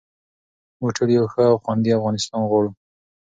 موږ 0.79 0.91
ټول 0.97 1.09
یو 1.17 1.25
ښه 1.33 1.43
او 1.51 1.55
خوندي 1.63 1.91
افغانستان 1.97 2.41
غواړو. 2.49 2.69